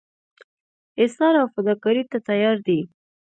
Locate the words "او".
1.41-1.47